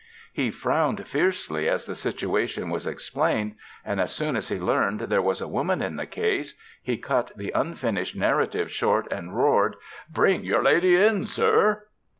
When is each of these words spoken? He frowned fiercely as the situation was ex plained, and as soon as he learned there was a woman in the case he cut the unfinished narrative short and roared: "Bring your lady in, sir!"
He 0.33 0.49
frowned 0.49 1.07
fiercely 1.07 1.69
as 1.69 1.85
the 1.85 1.93
situation 1.95 2.71
was 2.71 2.87
ex 2.87 3.07
plained, 3.11 3.53
and 3.85 4.01
as 4.01 4.11
soon 4.11 4.35
as 4.35 4.47
he 4.49 4.57
learned 4.57 5.01
there 5.01 5.21
was 5.21 5.41
a 5.41 5.47
woman 5.47 5.79
in 5.79 5.95
the 5.95 6.07
case 6.07 6.55
he 6.81 6.97
cut 6.97 7.31
the 7.37 7.51
unfinished 7.53 8.15
narrative 8.15 8.71
short 8.71 9.05
and 9.13 9.37
roared: 9.37 9.75
"Bring 10.09 10.43
your 10.43 10.63
lady 10.63 10.95
in, 10.95 11.25
sir!" 11.25 11.83